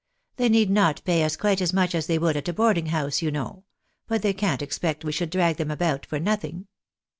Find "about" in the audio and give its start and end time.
5.69-6.07